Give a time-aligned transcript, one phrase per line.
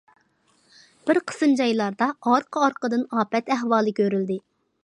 [1.09, 4.41] بىر قىسىم جايلاردا ئارقا- ئارقىدىن ئاپەت ئەھۋالى كۆرۈلدى.